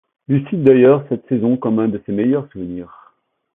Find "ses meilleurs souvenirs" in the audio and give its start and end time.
2.07-3.13